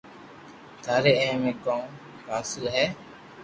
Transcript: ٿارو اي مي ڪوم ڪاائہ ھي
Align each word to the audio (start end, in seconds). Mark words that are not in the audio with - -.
ٿارو 0.83 1.11
اي 1.21 1.29
مي 1.41 1.51
ڪوم 1.63 1.83
ڪاائہ 2.25 2.69
ھي 2.75 2.85